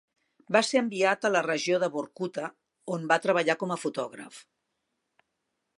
[0.55, 2.47] Va ser enviat a la regió de Vorkuta,
[2.97, 4.43] on va treballar com a fotògraf.